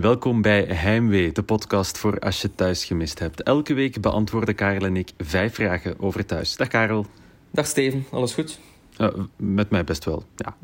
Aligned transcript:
Welkom 0.00 0.42
bij 0.42 0.62
Heimwee, 0.62 1.32
de 1.32 1.42
podcast 1.42 1.98
voor 1.98 2.18
als 2.18 2.42
je 2.42 2.54
thuis 2.54 2.84
gemist 2.84 3.18
hebt. 3.18 3.42
Elke 3.42 3.74
week 3.74 4.00
beantwoorden 4.00 4.54
Karel 4.54 4.84
en 4.84 4.96
ik 4.96 5.10
vijf 5.18 5.54
vragen 5.54 6.00
over 6.00 6.26
thuis. 6.26 6.56
Dag 6.56 6.68
Karel. 6.68 7.06
Dag 7.50 7.66
Steven, 7.66 8.04
alles 8.10 8.34
goed? 8.34 8.58
Uh, 9.00 9.08
met 9.36 9.70
mij 9.70 9.84
best 9.84 10.04
wel, 10.04 10.24
ja. 10.36 10.56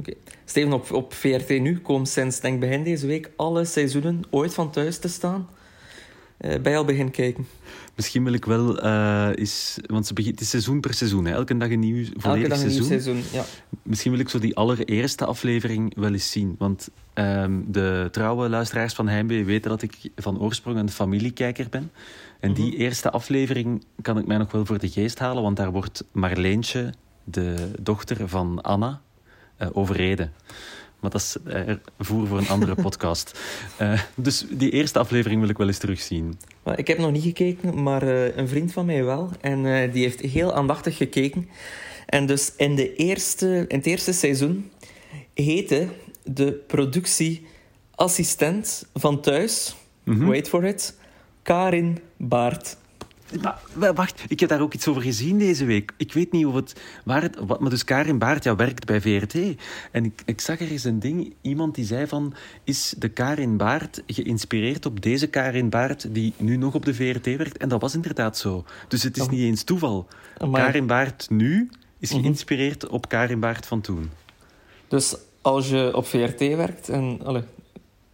Steven, 0.45 0.73
op, 0.73 0.93
op 0.93 1.13
VRT 1.13 1.49
Nu 1.49 1.81
komen 1.81 2.07
sinds 2.07 2.41
denk 2.41 2.61
begin 2.61 2.83
deze 2.83 3.07
week 3.07 3.31
alle 3.37 3.65
seizoenen 3.65 4.23
ooit 4.31 4.55
van 4.55 4.71
thuis 4.71 4.99
te 4.99 5.09
staan. 5.09 5.49
Uh, 6.45 6.55
bij 6.63 6.77
al 6.77 6.85
begin 6.85 7.11
kijken. 7.11 7.47
Misschien 7.97 8.25
wil 8.25 8.33
ik 8.33 8.45
wel 8.45 8.85
uh, 8.85 9.29
eens... 9.35 9.79
Want 9.87 10.07
ze 10.07 10.15
begint, 10.15 10.35
het 10.35 10.41
is 10.45 10.51
seizoen 10.51 10.81
per 10.81 10.95
seizoen, 10.95 11.25
hè? 11.25 11.33
elke 11.33 11.57
dag 11.57 11.71
een 11.71 11.79
nieuw 11.81 12.05
volledig 12.17 12.25
Elke 12.25 12.49
dag 12.49 12.63
een 12.63 12.71
seizoen. 12.71 12.89
nieuw 12.89 13.01
seizoen, 13.01 13.23
ja. 13.33 13.45
Misschien 13.83 14.11
wil 14.11 14.21
ik 14.21 14.29
zo 14.29 14.39
die 14.39 14.57
allereerste 14.57 15.25
aflevering 15.25 15.95
wel 15.97 16.13
eens 16.13 16.31
zien. 16.31 16.55
Want 16.59 16.89
um, 17.15 17.65
de 17.69 18.09
trouwe 18.11 18.49
luisteraars 18.49 18.95
van 18.95 19.09
Heimwee 19.09 19.45
weten 19.45 19.71
dat 19.71 19.83
ik 19.83 19.97
van 20.17 20.41
oorsprong 20.41 20.79
een 20.79 20.91
familiekijker 20.91 21.67
ben. 21.71 21.91
En 22.41 22.53
die 22.53 22.73
Mhm. 22.73 22.81
eerste 22.81 23.11
aflevering 23.11 23.85
kan 24.03 24.19
ik 24.19 24.27
mij 24.27 24.37
nog 24.37 24.53
wel 24.53 24.67
voor 24.67 24.79
de 24.79 24.89
geest 24.89 25.19
halen, 25.19 25.43
want 25.43 25.57
daar 25.57 25.73
wordt 25.73 26.05
Marleentje, 26.13 26.93
de 27.25 27.71
dochter 27.81 28.29
van 28.29 28.61
Anna, 28.63 29.01
uh, 29.63 29.69
overreden. 29.73 30.33
Maar 31.05 31.13
dat 31.13 31.21
is 31.21 31.37
uh, 31.47 31.61
voer 31.99 32.27
voor 32.27 32.39
een 32.39 32.49
andere 32.49 32.75
podcast. 32.75 33.41
Uh, 33.81 34.01
dus 34.15 34.45
die 34.51 34.71
eerste 34.71 34.99
aflevering 34.99 35.41
wil 35.41 35.51
ik 35.51 35.59
wel 35.59 35.67
eens 35.67 35.79
terugzien. 35.79 36.39
Ik 36.77 36.87
heb 36.87 36.99
nog 36.99 37.13
niet 37.13 37.23
gekeken, 37.23 37.83
maar 37.83 38.03
uh, 38.03 38.37
een 38.37 38.49
vriend 38.49 38.73
van 38.73 38.87
mij 38.87 39.05
wel. 39.05 39.31
En 39.41 39.91
die 39.91 40.03
heeft 40.03 40.21
heel 40.21 40.55
aandachtig 40.55 40.97
gekeken. 40.97 41.49
En 42.07 42.27
dus 42.27 42.53
in, 42.57 42.75
de 42.75 42.95
eerste, 42.95 43.65
in 43.69 43.77
het 43.77 43.87
eerste 43.87 44.13
seizoen 44.13 44.71
heette 45.35 45.89
de 46.23 46.53
productieassistent 46.67 48.87
van 48.95 49.21
thuis, 49.21 49.77
Mhm. 50.05 50.27
wait 50.27 50.49
for 50.49 50.65
it, 50.65 50.99
Karin 51.43 51.99
Baart. 52.17 52.77
Maar, 53.75 53.95
wacht, 53.95 54.23
ik 54.29 54.41
heb 54.41 54.49
daar 54.49 54.61
ook 54.61 54.75
iets 54.75 54.89
over 54.89 55.03
gezien 55.03 55.39
deze 55.39 55.65
week. 55.65 55.93
Ik 55.97 56.13
weet 56.13 56.33
niet 56.33 56.47
of 56.47 56.55
het... 56.55 56.81
Waar 57.05 57.23
het 57.23 57.37
wat, 57.47 57.61
maar 57.61 57.71
dus 57.71 57.85
Karin 57.85 58.19
Baart 58.19 58.45
ja, 58.45 58.57
werkt 58.57 58.85
bij 58.87 59.01
VRT. 59.01 59.35
En 59.91 60.05
ik, 60.05 60.23
ik 60.25 60.41
zag 60.41 60.61
er 60.61 60.71
eens 60.71 60.85
een 60.85 60.99
ding. 60.99 61.35
Iemand 61.41 61.75
die 61.75 61.85
zei 61.85 62.07
van... 62.07 62.35
Is 62.65 62.95
de 62.99 63.09
Karin 63.09 63.57
Baart 63.57 64.03
geïnspireerd 64.07 64.87
op 64.87 65.03
deze 65.03 65.27
Karin 65.27 65.69
Baart... 65.71 66.15
die 66.15 66.33
nu 66.37 66.57
nog 66.57 66.75
op 66.75 66.85
de 66.85 66.95
VRT 66.95 67.25
werkt? 67.25 67.57
En 67.57 67.69
dat 67.69 67.81
was 67.81 67.95
inderdaad 67.95 68.39
zo. 68.39 68.65
Dus 68.89 69.03
het 69.03 69.17
is 69.17 69.23
Oh. 69.23 69.31
niet 69.31 69.41
eens 69.41 69.63
toeval. 69.63 70.07
Amai. 70.39 70.65
Karin 70.65 70.87
Baart 70.87 71.31
nu 71.31 71.71
is 71.99 72.13
Mhm. 72.13 72.21
geïnspireerd 72.21 72.87
op 72.89 73.09
Karin 73.09 73.41
Baart 73.41 73.67
van 73.67 73.81
toen. 73.81 74.11
Dus 74.89 75.17
als 75.43 75.69
je 75.69 75.97
op 75.97 76.07
VRT 76.07 76.39
werkt, 76.39 76.89
en 76.89 77.21
allee, 77.25 77.43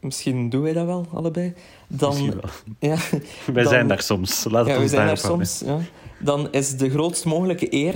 misschien 0.01 0.49
doen 0.49 0.63
wij 0.63 0.73
dat 0.73 0.87
wel, 0.87 1.07
allebei, 1.13 1.55
dan... 1.89 2.09
Misschien 2.09 2.41
wel. 2.41 2.51
Ja, 2.91 2.97
Wij 3.53 3.63
dan- 3.63 3.73
zijn 3.73 3.89
daar 3.89 4.03
soms. 4.03 4.45
Laat 4.45 4.67
het 4.67 4.75
ja, 4.75 4.83
ons 4.83 4.91
zijn 4.91 5.07
daar 5.07 5.19
soms. 5.19 5.63
Ja. 5.65 5.79
Dan 6.19 6.53
is 6.53 6.77
de 6.77 6.91
grootst 6.91 7.25
mogelijke 7.25 7.75
eer 7.75 7.95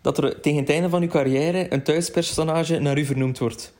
dat 0.00 0.18
er 0.18 0.40
tegen 0.40 0.60
het 0.60 0.70
einde 0.70 0.88
van 0.88 1.02
uw 1.02 1.08
carrière 1.08 1.72
een 1.72 1.82
thuispersonage 1.82 2.78
naar 2.78 2.98
u 2.98 3.04
vernoemd 3.04 3.38
wordt. 3.38 3.72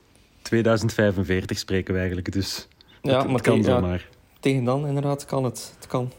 2045 0.43 1.59
spreken 1.59 1.93
we 1.93 1.99
eigenlijk, 1.99 2.33
dus... 2.33 2.69
Ja, 3.03 3.17
het, 3.17 3.27
maar 3.27 3.35
het 3.35 3.43
kan 3.43 3.57
ja, 3.57 3.63
zomaar. 3.63 4.09
tegen 4.41 4.65
dan 4.65 4.87
inderdaad 4.87 5.25
kan 5.25 5.45
het. 5.45 5.73
Het 5.77 5.87
kan. 5.87 6.13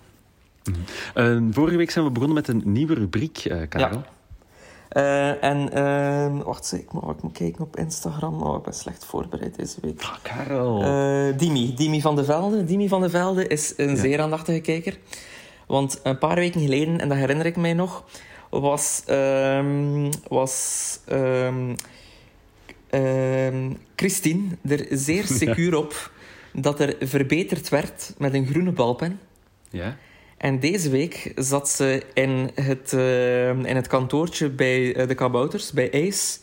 Uh, 1.16 1.42
vorige 1.52 1.78
week 1.78 1.92
zijn 1.92 2.06
we 2.06 2.12
begonnen 2.12 2.36
met 2.38 2.48
een 2.48 2.62
nieuwe 2.66 2.94
rubriek, 2.94 3.46
uh, 3.46 3.62
Karel. 3.70 3.90
Ja. 3.90 4.06
Uh, 4.94 5.44
en 5.44 5.70
uh, 5.78 6.44
wacht, 6.44 6.74
ik 6.74 6.92
moet, 6.92 7.16
ik 7.16 7.22
moet 7.22 7.38
kijken 7.38 7.64
op 7.64 7.78
Instagram. 7.78 8.42
Oh, 8.42 8.58
ik 8.58 8.64
ben 8.64 8.74
slecht 8.74 9.06
voorbereid 9.06 9.56
deze 9.56 9.78
week. 9.82 10.02
Ah, 10.02 10.16
Karel. 10.22 10.82
Uh, 10.82 11.38
Dimi, 11.38 11.74
Dimi 11.74 12.02
van 12.02 12.16
de 12.16 12.24
Velde. 12.24 12.64
Dimi 12.64 12.88
van 12.88 13.02
de 13.02 13.10
Velde 13.10 13.48
is 13.48 13.74
een 13.78 13.90
ja. 13.90 13.96
zeer 13.96 14.22
aandachtige 14.22 14.60
kijker. 14.60 14.98
Want 15.68 16.00
een 16.04 16.18
paar 16.18 16.36
weken 16.36 16.62
geleden, 16.62 17.00
en 17.00 17.10
dat 17.10 17.18
herinner 17.18 17.46
ik 17.46 17.56
mij 17.56 17.74
nog, 17.74 18.04
was, 18.50 19.04
um, 19.10 20.10
was 20.28 21.00
um, 21.12 21.76
um, 22.92 23.78
Christine 23.96 24.44
er 24.68 24.86
zeer 24.90 25.26
secuur 25.40 25.76
op 25.76 26.12
dat 26.54 26.80
er 26.80 26.96
verbeterd 27.00 27.70
werd 27.70 28.14
met 28.18 28.34
een 28.34 28.48
groene 28.48 28.72
balpen. 28.72 29.20
Ja. 29.70 29.98
En 30.44 30.60
deze 30.60 30.90
week 30.90 31.32
zat 31.36 31.70
ze 31.70 32.04
in 32.14 32.52
het, 32.54 32.92
uh, 32.96 33.50
in 33.50 33.76
het 33.76 33.88
kantoortje 33.88 34.50
bij 34.50 34.96
uh, 34.96 35.08
de 35.08 35.16
kabouters, 35.16 35.72
bij 35.72 35.92
Ace, 35.92 36.38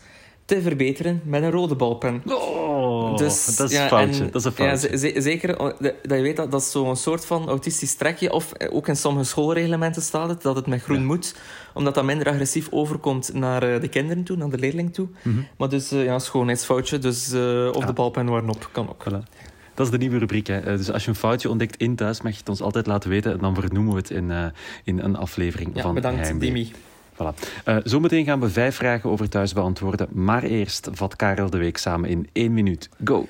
te 0.45 0.63
verbeteren 0.63 1.21
met 1.25 1.43
een 1.43 1.51
rode 1.51 1.75
balpen. 1.77 2.23
Oh, 2.27 3.17
dus, 3.17 3.57
dat 3.57 3.71
is 3.71 3.77
ja, 3.77 3.83
een 3.83 3.89
foutje. 3.89 4.25
En, 4.25 4.31
dat 4.31 4.35
is 4.35 4.45
een 4.45 4.53
foutje. 4.53 4.91
Ja, 4.91 5.21
zeker, 5.21 5.57
dat 5.79 5.95
je 6.03 6.21
weet 6.21 6.37
dat 6.37 6.51
dat 6.51 6.61
is 6.61 6.71
zo'n 6.71 6.97
soort 6.97 7.27
van 7.27 7.49
autistisch 7.49 7.95
trekje, 7.95 8.33
of 8.33 8.53
ook 8.71 8.89
in 8.89 8.97
sommige 8.97 9.27
schoolreglementen 9.27 10.03
staat 10.03 10.29
het, 10.29 10.43
dat 10.43 10.57
het 10.57 10.67
met 10.67 10.83
groen 10.83 10.99
ja. 10.99 11.05
moet, 11.05 11.35
omdat 11.75 11.95
dat 11.95 12.05
minder 12.05 12.29
agressief 12.29 12.69
overkomt 12.71 13.35
naar 13.35 13.81
de 13.81 13.89
kinderen 13.89 14.25
toe, 14.25 14.37
naar 14.37 14.51
de 14.51 14.59
leerling 14.59 14.95
toe. 14.95 15.09
Mm-hmm. 15.23 15.47
Maar 15.59 15.69
dus, 15.69 15.89
ja, 15.89 16.19
schoonheidsfoutje, 16.19 16.99
dus 16.99 17.27
of 17.73 17.81
ja. 17.81 17.87
de 17.87 17.93
balpen 17.95 18.27
waren 18.27 18.49
op, 18.49 18.69
kan 18.73 18.89
ook. 18.89 19.05
Voilà. 19.09 19.50
Dat 19.81 19.89
is 19.89 19.99
de 19.99 20.05
nieuwe 20.05 20.19
rubriek. 20.19 20.47
Hè. 20.47 20.77
Dus 20.77 20.91
als 20.93 21.05
je 21.05 21.09
een 21.09 21.17
foutje 21.17 21.51
ontdekt 21.51 21.77
in 21.77 21.97
thuis, 21.97 22.21
mag 22.21 22.33
je 22.33 22.39
het 22.39 22.49
ons 22.49 22.61
altijd 22.61 22.87
laten 22.87 23.11
weten. 23.11 23.33
En 23.33 23.39
dan 23.39 23.55
vernoemen 23.55 23.93
we 23.93 23.99
het 23.99 24.11
in, 24.11 24.31
uh, 24.31 24.45
in 24.85 24.99
een 24.99 25.17
aflevering 25.17 25.71
ja, 25.75 25.83
van 25.83 25.95
bedankt, 25.95 26.21
Heimwee. 26.21 26.53
Dimi. 26.53 26.73
Voilà. 27.15 27.35
Uh, 27.65 27.77
zometeen 27.85 28.25
gaan 28.25 28.41
we 28.41 28.51
vijf 28.51 28.77
vragen 28.77 29.11
over 29.11 29.29
thuis 29.29 29.53
beantwoorden. 29.53 30.09
Maar 30.11 30.43
eerst 30.43 30.89
vat 30.93 31.17
Karel 31.17 31.51
de 31.51 31.59
week 31.59 31.77
samen 31.77 32.09
in 32.09 32.29
één 32.33 32.53
minuut. 32.53 32.89
Go! 33.05 33.29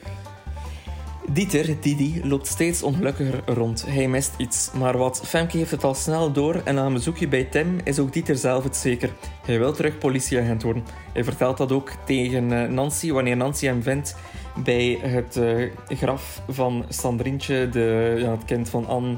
Dieter, 1.33 1.77
Didi, 1.81 2.21
loopt 2.25 2.47
steeds 2.47 2.83
ongelukkiger 2.83 3.43
rond. 3.47 3.85
Hij 3.87 4.09
mist 4.09 4.35
iets. 4.37 4.71
Maar 4.79 4.99
wat? 4.99 5.23
Femke 5.25 5.57
heeft 5.57 5.71
het 5.71 5.85
al 5.85 5.95
snel 5.95 6.33
door 6.33 6.61
en 6.65 6.75
na 6.75 6.85
een 6.87 6.93
bezoekje 6.93 7.29
bij 7.29 7.45
Tim 7.45 7.79
is 7.85 7.99
ook 7.99 8.13
Dieter 8.13 8.37
zelf 8.37 8.65
het 8.65 8.77
zeker. 8.77 9.11
Hij 9.47 9.59
wil 9.59 9.73
terug 9.73 9.99
politieagent 9.99 10.63
worden. 10.63 10.85
Hij 11.13 11.25
vertelt 11.25 11.57
dat 11.57 11.73
ook 11.73 11.91
tegen 12.07 12.75
Nancy 12.75 13.13
wanneer 13.13 13.37
Nancy 13.37 13.67
hem 13.67 13.83
vindt 13.83 14.17
bij 14.63 14.99
het 15.03 15.37
uh, 15.37 15.71
graf 15.89 16.43
van 16.49 16.85
Sandrientje, 16.89 17.69
de, 17.69 18.17
ja, 18.19 18.31
het 18.31 18.45
kind 18.45 18.69
van 18.69 18.87
Anne. 18.87 19.17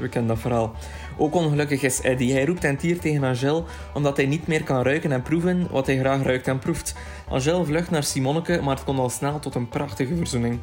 We 0.00 0.08
kennen 0.08 0.28
dat 0.28 0.38
verhaal. 0.38 0.72
Ook 1.16 1.34
ongelukkig 1.34 1.82
is 1.82 2.00
Eddie. 2.00 2.32
Hij 2.32 2.44
roept 2.44 2.64
en 2.64 2.76
tiert 2.76 3.00
tegen 3.00 3.24
Angel 3.24 3.64
omdat 3.94 4.16
hij 4.16 4.26
niet 4.26 4.46
meer 4.46 4.62
kan 4.62 4.82
ruiken 4.82 5.12
en 5.12 5.22
proeven 5.22 5.68
wat 5.70 5.86
hij 5.86 5.98
graag 5.98 6.22
ruikt 6.22 6.48
en 6.48 6.58
proeft. 6.58 6.94
Angel 7.28 7.64
vlucht 7.64 7.90
naar 7.90 8.04
Simonneke, 8.04 8.60
maar 8.62 8.74
het 8.74 8.84
komt 8.84 8.98
al 8.98 9.10
snel 9.10 9.38
tot 9.38 9.54
een 9.54 9.68
prachtige 9.68 10.16
verzoening. 10.16 10.58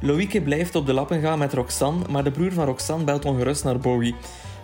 Loïke 0.00 0.40
blijft 0.40 0.74
op 0.74 0.86
de 0.86 0.92
lappen 0.92 1.20
gaan 1.20 1.38
met 1.38 1.52
Roxanne, 1.52 2.04
maar 2.10 2.24
de 2.24 2.30
broer 2.30 2.52
van 2.52 2.64
Roxanne 2.64 3.04
belt 3.04 3.24
ongerust 3.24 3.64
naar 3.64 3.78
Bowie. 3.78 4.14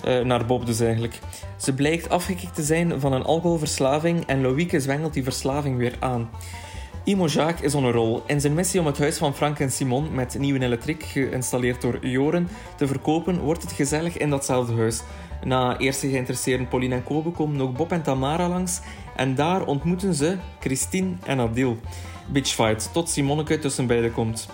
Uh, 0.06 0.20
naar 0.20 0.46
Bob 0.46 0.66
dus 0.66 0.80
eigenlijk. 0.80 1.18
Ze 1.56 1.74
blijkt 1.74 2.08
afgekikt 2.08 2.54
te 2.54 2.62
zijn 2.62 3.00
van 3.00 3.12
een 3.12 3.24
alcoholverslaving 3.24 4.26
en 4.26 4.40
Loïke 4.40 4.80
zwengelt 4.80 5.12
die 5.12 5.22
verslaving 5.22 5.76
weer 5.76 5.96
aan. 6.00 6.30
Imo 7.04 7.26
Jaak 7.26 7.60
is 7.60 7.74
on 7.74 7.84
een 7.84 7.92
rol. 7.92 8.22
In 8.26 8.40
zijn 8.40 8.54
missie 8.54 8.80
om 8.80 8.86
het 8.86 8.98
huis 8.98 9.16
van 9.16 9.34
Frank 9.34 9.58
en 9.58 9.70
Simon 9.70 10.14
met 10.14 10.38
nieuwe 10.38 10.60
elektriek, 10.60 11.02
geïnstalleerd 11.02 11.80
door 11.80 12.06
Joren, 12.06 12.48
te 12.76 12.86
verkopen, 12.86 13.40
wordt 13.40 13.62
het 13.62 13.72
gezellig 13.72 14.16
in 14.16 14.30
datzelfde 14.30 14.74
huis. 14.74 15.02
Na 15.42 15.78
eerste 15.78 16.08
geïnteresseerde 16.08 16.64
Pauline 16.64 16.94
en 16.94 17.02
Kobe 17.02 17.30
komen 17.30 17.60
ook 17.60 17.76
Bob 17.76 17.92
en 17.92 18.02
Tamara 18.02 18.48
langs 18.48 18.80
en 19.16 19.34
daar 19.34 19.66
ontmoeten 19.66 20.14
ze 20.14 20.36
Christine 20.60 21.14
en 21.24 21.40
Adil. 21.40 21.76
Bitchfight, 22.26 22.92
tot 22.92 23.08
Simonneke 23.08 23.58
tussen 23.58 23.86
beiden 23.86 24.12
komt. 24.12 24.48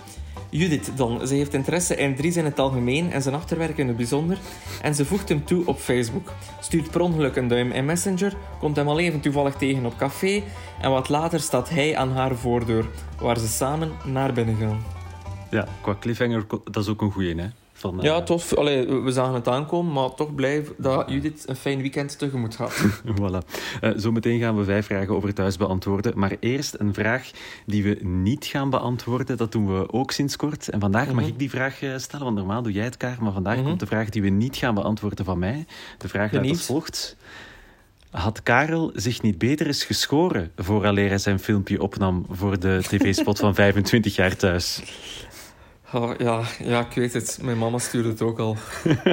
Judith 0.51 0.91
dan. 0.95 1.27
Ze 1.27 1.35
heeft 1.35 1.53
interesse 1.53 1.95
in 1.95 2.15
Dries 2.15 2.37
in 2.37 2.45
het 2.45 2.59
algemeen 2.59 3.11
en 3.11 3.21
zijn 3.21 3.35
achterwerk 3.35 3.77
in 3.77 3.87
het 3.87 3.97
bijzonder. 3.97 4.37
En 4.81 4.95
ze 4.95 5.05
voegt 5.05 5.29
hem 5.29 5.45
toe 5.45 5.65
op 5.65 5.79
Facebook. 5.79 6.33
Stuurt 6.59 6.91
per 6.91 7.01
ongeluk 7.01 7.35
een 7.35 7.47
duim 7.47 7.71
in 7.71 7.85
Messenger, 7.85 8.33
komt 8.59 8.75
hem 8.75 8.87
al 8.87 8.99
even 8.99 9.19
toevallig 9.19 9.55
tegen 9.55 9.85
op 9.85 9.97
café 9.97 10.43
en 10.81 10.91
wat 10.91 11.09
later 11.09 11.39
staat 11.39 11.69
hij 11.69 11.97
aan 11.97 12.11
haar 12.11 12.35
voordeur, 12.35 12.85
waar 13.19 13.39
ze 13.39 13.47
samen 13.47 13.91
naar 14.05 14.33
binnen 14.33 14.55
gaan. 14.55 14.83
Ja, 15.49 15.67
qua 15.81 15.95
cliffhanger, 15.99 16.45
dat 16.47 16.83
is 16.83 16.87
ook 16.87 17.01
een 17.01 17.11
goeie, 17.11 17.35
hè? 17.35 17.47
Van, 17.81 17.97
uh... 17.97 18.03
Ja, 18.03 18.21
tof. 18.21 18.53
Allee, 18.53 18.85
we 18.87 19.11
zagen 19.11 19.33
het 19.33 19.47
aankomen, 19.47 19.93
maar 19.93 20.13
toch 20.13 20.35
blij 20.35 20.65
dat 20.77 21.09
Judith 21.09 21.43
een 21.47 21.55
fijn 21.55 21.81
weekend 21.81 22.17
tegemoet 22.17 22.55
gaat. 22.55 22.85
voilà. 23.19 23.37
Uh, 23.81 23.91
zometeen 23.95 24.39
gaan 24.39 24.57
we 24.57 24.63
vijf 24.63 24.85
vragen 24.85 25.15
over 25.15 25.33
thuis 25.33 25.57
beantwoorden. 25.57 26.19
Maar 26.19 26.35
eerst 26.39 26.75
een 26.77 26.93
vraag 26.93 27.31
die 27.65 27.83
we 27.83 27.97
niet 28.05 28.45
gaan 28.45 28.69
beantwoorden. 28.69 29.37
Dat 29.37 29.51
doen 29.51 29.67
we 29.77 29.93
ook 29.93 30.11
sinds 30.11 30.35
kort. 30.35 30.69
En 30.69 30.79
vandaag 30.79 31.11
mag 31.11 31.27
ik 31.27 31.39
die 31.39 31.49
vraag 31.49 31.81
uh, 31.81 31.97
stellen, 31.97 32.25
want 32.25 32.37
normaal 32.37 32.61
doe 32.61 32.71
jij 32.71 32.83
het, 32.83 32.97
Kaar. 32.97 33.17
Maar 33.19 33.31
vandaag 33.31 33.53
mm-hmm. 33.53 33.67
komt 33.67 33.79
de 33.79 33.85
vraag 33.85 34.09
die 34.09 34.21
we 34.21 34.29
niet 34.29 34.55
gaan 34.55 34.73
beantwoorden 34.73 35.25
van 35.25 35.39
mij. 35.39 35.65
De 35.97 36.07
vraag 36.07 36.31
luidt 36.31 36.49
als 36.49 36.65
volgt. 36.65 37.17
Had 38.11 38.43
Karel 38.43 38.91
zich 38.93 39.21
niet 39.21 39.37
beter 39.37 39.67
eens 39.67 39.83
geschoren 39.83 40.51
vooraleer 40.55 41.09
hij 41.09 41.17
zijn 41.17 41.39
filmpje 41.39 41.81
opnam 41.81 42.25
voor 42.29 42.59
de 42.59 42.79
tv-spot 42.81 43.39
van 43.39 43.55
25 43.65 44.15
jaar 44.15 44.35
thuis? 44.35 44.81
Oh, 45.93 46.11
ja, 46.17 46.43
ja, 46.63 46.79
ik 46.79 46.93
weet 46.93 47.13
het. 47.13 47.39
Mijn 47.41 47.57
mama 47.57 47.77
stuurde 47.77 48.09
het 48.09 48.21
ook 48.21 48.39
al. 48.39 48.57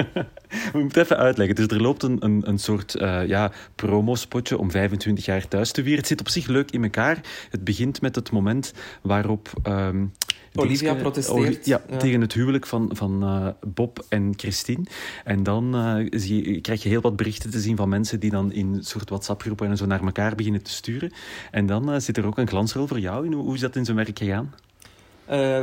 We 0.73 0.79
moeten 0.79 1.01
even 1.01 1.17
uitleggen. 1.17 1.55
Dus 1.55 1.67
er 1.67 1.81
loopt 1.81 2.03
een, 2.03 2.17
een, 2.19 2.41
een 2.45 2.57
soort 2.57 2.95
uh, 2.95 3.27
ja, 3.27 3.51
promospotje 3.75 4.57
om 4.57 4.71
25 4.71 5.25
jaar 5.25 5.47
thuis 5.47 5.71
te 5.71 5.81
vieren. 5.81 5.99
Het 5.99 6.07
zit 6.07 6.19
op 6.19 6.29
zich 6.29 6.47
leuk 6.47 6.71
in 6.71 6.83
elkaar. 6.83 7.21
Het 7.49 7.63
begint 7.63 8.01
met 8.01 8.15
het 8.15 8.31
moment 8.31 8.73
waarop... 9.01 9.53
Um, 9.67 10.13
Olivia 10.55 10.93
protesteert. 10.93 11.65
ja, 11.65 11.81
tegen 11.97 12.21
het 12.21 12.33
huwelijk 12.33 12.65
van, 12.65 12.89
van 12.93 13.23
uh, 13.23 13.47
Bob 13.73 14.05
en 14.09 14.33
Christine. 14.37 14.83
En 15.23 15.43
dan 15.43 15.75
uh, 15.75 16.07
zie 16.09 16.61
krijg 16.61 16.83
je 16.83 16.89
heel 16.89 17.01
wat 17.01 17.15
berichten 17.15 17.49
te 17.49 17.59
zien 17.59 17.75
van 17.75 17.89
mensen 17.89 18.19
die 18.19 18.29
dan 18.29 18.51
in 18.51 18.77
soort 18.83 19.09
WhatsApp-groepen 19.09 19.67
en 19.67 19.77
zo 19.77 19.85
naar 19.85 20.03
elkaar 20.03 20.35
beginnen 20.35 20.63
te 20.63 20.71
sturen. 20.71 21.11
En 21.51 21.65
dan 21.65 22.01
zit 22.01 22.17
er 22.17 22.25
ook 22.25 22.37
een 22.37 22.47
glansrol 22.47 22.87
voor 22.87 22.99
jou 22.99 23.25
in. 23.25 23.33
Hoe, 23.33 23.43
hoe 23.43 23.53
is 23.53 23.59
dat 23.59 23.75
in 23.75 23.85
zijn 23.85 23.97
werk 23.97 24.17
gegaan? 24.17 24.53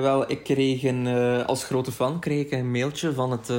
Wel, 0.01 0.31
ik 0.31 0.45
kreeg 0.45 0.83
een, 0.83 1.07
als 1.47 1.65
grote 1.65 1.93
fan 1.93 2.21
kreeg 2.21 2.45
ik 2.45 2.51
een 2.51 2.71
mailtje 2.71 3.13
van 3.13 3.31
het 3.31 3.53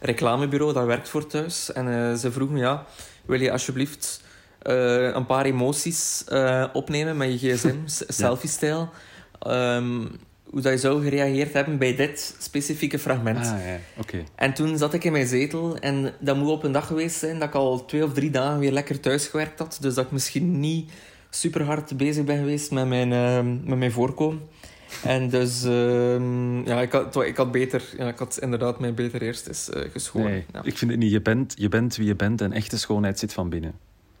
reclamebureau 0.00 0.72
dat 0.72 0.86
werkt 0.86 1.08
voor 1.08 1.26
thuis. 1.26 1.72
En 1.72 2.18
ze 2.18 2.32
vroegen, 2.32 2.56
ja, 2.56 2.86
wil 3.26 3.40
je 3.40 3.52
alsjeblieft 3.52 4.22
een 4.62 5.26
paar 5.26 5.44
emoties 5.44 6.24
opnemen 6.72 7.16
met 7.16 7.40
je 7.40 7.54
gsm, 7.54 7.76
selfie-stijl? 8.20 8.88
Um, 9.46 10.18
hoe 10.50 10.60
dat 10.60 10.72
je 10.72 10.78
zou 10.78 11.02
gereageerd 11.02 11.52
hebben 11.52 11.78
bij 11.78 11.96
dit 11.96 12.34
specifieke 12.38 12.98
fragment. 12.98 13.38
Ah, 13.38 13.44
ja. 13.44 13.78
Okay. 13.96 14.24
En 14.34 14.54
toen 14.54 14.78
zat 14.78 14.94
ik 14.94 15.04
in 15.04 15.12
mijn 15.12 15.26
zetel 15.26 15.76
en 15.78 16.14
dat 16.20 16.36
moet 16.36 16.48
op 16.48 16.62
een 16.62 16.72
dag 16.72 16.86
geweest 16.86 17.18
zijn 17.18 17.38
dat 17.38 17.48
ik 17.48 17.54
al 17.54 17.84
twee 17.84 18.04
of 18.04 18.12
drie 18.12 18.30
dagen 18.30 18.58
weer 18.58 18.72
lekker 18.72 19.00
thuis 19.00 19.26
gewerkt 19.26 19.58
had. 19.58 19.78
Dus 19.80 19.94
dat 19.94 20.04
ik 20.04 20.10
misschien 20.10 20.60
niet 20.60 20.90
super 21.30 21.62
hard 21.62 21.96
bezig 21.96 22.24
ben 22.24 22.38
geweest 22.38 22.70
met 22.70 22.86
mijn, 22.86 23.08
met 23.64 23.78
mijn 23.78 23.92
voorkomen. 23.92 24.40
En 25.02 25.28
dus, 25.28 25.64
uh, 25.64 26.64
ja, 26.64 26.80
ik 26.80 26.92
had, 26.92 27.22
ik 27.24 27.36
had 27.36 27.52
beter, 27.52 27.82
ja, 27.96 28.08
ik 28.08 28.18
had 28.18 28.38
inderdaad 28.40 28.80
mij 28.80 28.94
beter 28.94 29.22
eerst 29.22 29.46
eens 29.46 29.70
uh, 29.74 29.82
geschoren. 29.92 30.30
Nee, 30.30 30.44
ja. 30.52 30.60
ik 30.64 30.78
vind 30.78 30.90
het 30.90 31.00
niet. 31.00 31.10
Je 31.10 31.22
bent, 31.22 31.54
je 31.56 31.68
bent 31.68 31.96
wie 31.96 32.06
je 32.06 32.14
bent 32.14 32.40
en 32.40 32.52
echte 32.52 32.78
schoonheid 32.78 33.18
zit 33.18 33.32
van 33.32 33.48
binnen. 33.48 33.72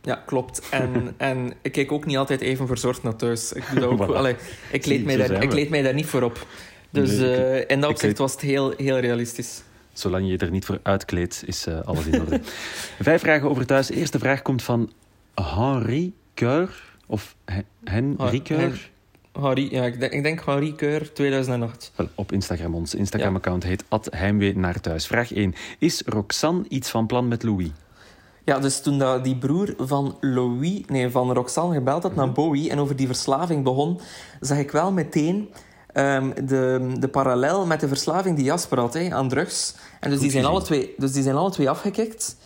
Ja, 0.02 0.22
klopt. 0.26 0.68
En, 0.70 1.14
en 1.16 1.52
ik 1.62 1.72
kijk 1.72 1.92
ook 1.92 2.06
niet 2.06 2.16
altijd 2.16 2.40
even 2.40 2.66
verzorgd 2.66 3.02
naar 3.02 3.16
thuis. 3.16 3.52
Ik, 3.52 3.64
doe 3.70 3.80
dat 3.80 3.90
ook, 3.90 4.14
allee, 4.14 4.36
ik, 4.72 4.86
leed 4.86 5.04
mij 5.04 5.16
daar, 5.16 5.42
ik 5.42 5.52
leed 5.52 5.70
mij 5.70 5.82
daar 5.82 5.94
niet 5.94 6.06
voor 6.06 6.22
op. 6.22 6.46
Dus 6.90 7.16
nee, 7.16 7.60
uh, 7.60 7.64
in 7.66 7.80
dat 7.80 7.90
opzicht 7.90 8.18
was 8.18 8.32
het 8.32 8.40
heel, 8.40 8.74
heel 8.76 8.98
realistisch. 8.98 9.62
Zolang 9.92 10.28
je 10.28 10.38
er 10.38 10.50
niet 10.50 10.64
voor 10.64 10.80
uitkleedt, 10.82 11.42
is 11.46 11.66
uh, 11.66 11.80
alles 11.80 12.06
in 12.06 12.20
orde. 12.20 12.40
Vijf 13.00 13.20
vragen 13.20 13.50
over 13.50 13.66
thuis. 13.66 13.86
De 13.86 13.94
eerste 13.94 14.18
vraag 14.18 14.42
komt 14.42 14.62
van 14.62 14.92
Henri 15.34 16.14
Keur. 16.34 16.96
Of 17.06 17.36
Henri 17.84 18.42
Keur. 18.42 18.90
Harry, 19.40 19.68
ja, 19.70 19.84
ik 19.84 20.00
denk, 20.00 20.12
ik 20.12 20.22
denk 20.22 20.40
Harry 20.40 20.72
Keur 20.72 21.12
2008. 21.12 21.92
Wel, 21.94 22.08
op 22.14 22.32
Instagram. 22.32 22.74
Ons 22.74 22.94
Instagram-account 22.94 23.62
heet 23.62 23.84
Heimwee 24.10 24.56
naar 24.56 24.80
thuis. 24.80 25.06
Vraag 25.06 25.32
1. 25.32 25.54
Is 25.78 26.02
Roxanne 26.06 26.64
iets 26.68 26.90
van 26.90 27.06
plan 27.06 27.28
met 27.28 27.42
Louis? 27.42 27.70
Ja, 28.44 28.58
dus 28.58 28.80
toen 28.80 28.98
dat 28.98 29.24
die 29.24 29.36
broer 29.36 29.74
van 29.78 30.16
Louis, 30.20 30.80
nee, 30.86 31.10
van 31.10 31.32
Roxanne 31.32 31.74
gebeld 31.74 32.02
had 32.02 32.14
naar 32.14 32.26
mhm. 32.26 32.34
Bowie 32.34 32.70
en 32.70 32.78
over 32.78 32.96
die 32.96 33.06
verslaving 33.06 33.64
begon, 33.64 34.00
zag 34.40 34.58
ik 34.58 34.70
wel 34.70 34.92
meteen 34.92 35.48
um, 35.94 36.32
de, 36.46 36.92
de 36.98 37.08
parallel 37.08 37.66
met 37.66 37.80
de 37.80 37.88
verslaving 37.88 38.36
die 38.36 38.44
Jasper 38.44 38.78
had 38.78 38.94
hè, 38.94 39.14
aan 39.14 39.28
drugs. 39.28 39.74
En 40.00 40.10
dus 40.10 40.20
die, 40.20 40.30
zijn 40.30 40.44
alle 40.44 40.62
twee, 40.62 40.94
dus 40.96 41.12
die 41.12 41.22
zijn 41.22 41.36
alle 41.36 41.50
twee 41.50 41.70
afgekikt. 41.70 42.36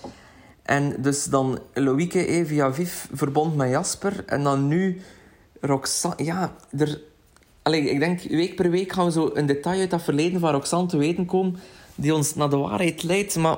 En 0.63 0.97
dus 0.99 1.25
dan 1.25 1.59
Loïke 1.75 2.45
via 2.47 2.73
Viv 2.73 3.05
verbond 3.13 3.57
met 3.57 3.71
Jasper. 3.71 4.25
En 4.27 4.43
dan 4.43 4.69
nu 4.69 5.01
Roxanne. 5.63 6.25
Ja, 6.25 6.57
er, 6.79 7.01
allee, 7.63 7.91
ik 7.91 7.99
denk 7.99 8.23
week 8.23 8.57
per 8.57 8.71
week 8.71 8.93
gaan 8.93 9.05
we 9.05 9.13
zo 9.13 9.31
een 9.35 9.47
detail 9.47 9.81
uit 9.81 9.91
dat 9.91 10.03
verleden 10.03 10.41
van 10.41 10.53
Roxanne 10.53 10.89
te 10.89 10.97
weten 10.97 11.27
komen. 11.27 11.57
Die 11.95 12.15
ons 12.15 12.35
naar 12.35 12.51
de 12.51 12.57
waarheid 12.57 13.03
leidt. 13.03 13.37
Maar 13.37 13.57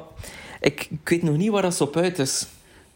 ik, 0.61 0.89
ik 0.91 1.09
weet 1.09 1.23
nog 1.23 1.37
niet 1.37 1.51
waar 1.51 1.62
dat 1.62 1.81
op 1.81 1.97
uit 1.97 2.19
is. 2.19 2.47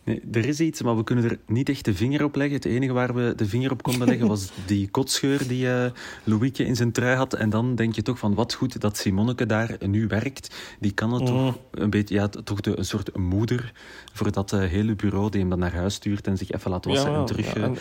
Nee, 0.08 0.22
er 0.32 0.46
is 0.46 0.60
iets, 0.60 0.82
maar 0.82 0.96
we 0.96 1.04
kunnen 1.04 1.24
er 1.24 1.38
niet 1.46 1.68
echt 1.68 1.84
de 1.84 1.94
vinger 1.94 2.24
op 2.24 2.34
leggen. 2.34 2.54
Het 2.54 2.64
enige 2.64 2.92
waar 2.92 3.14
we 3.14 3.32
de 3.36 3.46
vinger 3.46 3.70
op 3.70 3.82
konden 3.82 4.08
leggen 4.08 4.28
was 4.28 4.50
die 4.66 4.88
kotscheur 4.88 5.48
die 5.48 5.66
uh, 5.66 5.84
Louieke 6.24 6.64
in 6.64 6.76
zijn 6.76 6.92
trui 6.92 7.16
had. 7.16 7.34
En 7.34 7.50
dan 7.50 7.74
denk 7.74 7.94
je 7.94 8.02
toch 8.02 8.18
van 8.18 8.34
wat 8.34 8.54
goed 8.54 8.80
dat 8.80 8.96
Simonneke 8.96 9.46
daar 9.46 9.76
nu 9.80 10.06
werkt. 10.06 10.54
Die 10.80 10.92
kan 10.92 11.12
het 11.12 11.26
toch 11.26 11.40
mm. 11.40 11.56
een 11.70 11.90
beetje, 11.90 12.14
ja, 12.14 12.28
toch 12.28 12.60
de, 12.60 12.78
een 12.78 12.84
soort 12.84 13.16
moeder 13.16 13.72
voor 14.12 14.32
dat 14.32 14.52
uh, 14.52 14.60
hele 14.60 14.94
bureau 14.94 15.30
die 15.30 15.40
hem 15.40 15.50
dan 15.50 15.58
naar 15.58 15.74
huis 15.74 15.94
stuurt 15.94 16.26
en 16.26 16.36
zich 16.36 16.50
even 16.50 16.70
laat 16.70 16.84
wassen 16.84 17.14
en 17.14 17.24
terug, 17.24 17.54
ja, 17.54 17.60
en 17.60 17.76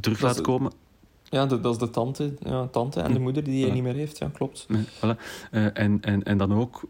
terug 0.00 0.20
laat 0.20 0.40
komen. 0.40 0.72
Ja, 1.22 1.46
dat 1.46 1.64
is 1.72 1.78
de 1.78 1.90
tante, 1.90 2.34
ja, 2.42 2.66
tante 2.66 3.00
en 3.00 3.12
de 3.12 3.18
moeder 3.18 3.44
die 3.44 3.64
hij 3.64 3.72
niet 3.72 3.82
meer 3.82 3.94
heeft. 3.94 4.18
Ja, 4.18 4.30
klopt. 4.32 4.66
Voilà. 4.70 5.18
Uh, 5.50 5.64
en, 5.72 5.98
en, 6.00 6.22
en 6.22 6.38
dan 6.38 6.52
ook 6.54 6.82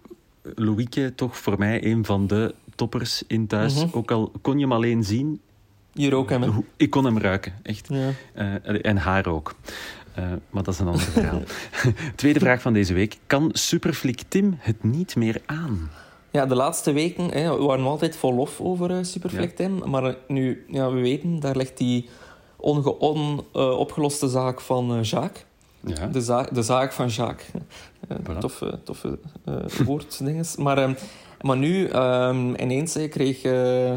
Louieke 0.42 1.12
toch 1.14 1.38
voor 1.38 1.58
mij 1.58 1.84
een 1.84 2.04
van 2.04 2.26
de 2.26 2.54
toppers 2.74 3.22
in 3.26 3.46
thuis. 3.46 3.84
Mhm. 3.84 3.96
Ook 3.96 4.10
al 4.10 4.32
kon 4.40 4.54
je 4.54 4.60
hem 4.60 4.72
alleen 4.72 5.04
zien. 5.04 5.40
Je 5.92 6.10
rook 6.10 6.30
hem, 6.30 6.64
Ik 6.76 6.90
kon 6.90 7.04
hem 7.04 7.18
ruiken, 7.18 7.54
echt. 7.62 7.88
Ja. 7.88 8.10
Uh, 8.34 8.86
en 8.86 8.96
haar 8.96 9.26
ook. 9.26 9.54
Uh, 10.18 10.24
maar 10.50 10.62
dat 10.62 10.74
is 10.74 10.80
een 10.80 10.86
ander 10.86 11.02
verhaal. 11.18 11.42
Tweede 12.16 12.38
vraag 12.38 12.62
van 12.62 12.72
deze 12.72 12.94
week. 12.94 13.18
Kan 13.26 13.50
Superflik 13.52 14.22
Tim 14.28 14.54
het 14.58 14.84
niet 14.84 15.16
meer 15.16 15.40
aan? 15.46 15.90
Ja, 16.30 16.46
de 16.46 16.54
laatste 16.54 16.92
weken 16.92 17.30
hè, 17.30 17.56
we 17.56 17.62
waren 17.62 17.84
altijd 17.84 18.16
vol 18.16 18.34
lof 18.34 18.60
over 18.60 18.90
uh, 18.90 18.98
Superflik 19.02 19.56
Tim. 19.56 19.90
Maar 19.90 20.16
nu, 20.28 20.64
ja, 20.68 20.90
we 20.92 21.00
weten, 21.00 21.40
daar 21.40 21.56
ligt 21.56 21.78
die 21.78 22.08
onopgeloste 22.62 24.24
on, 24.24 24.30
zaak 24.30 24.60
van 24.60 25.00
Jacques. 25.02 25.44
Ja. 25.80 26.06
De, 26.06 26.20
zaak, 26.20 26.54
de 26.54 26.62
zaak 26.62 26.92
van 26.92 27.08
Jacques. 27.08 27.46
Uh, 28.28 28.38
Toffe, 28.38 28.78
toffe 28.84 29.18
uh, 29.48 29.54
woorddinges. 29.86 30.56
Maar, 30.64 30.88
uh, 30.88 30.94
maar 31.40 31.56
nu, 31.56 31.88
um, 31.88 32.54
ineens 32.56 32.98
kreeg, 33.10 33.40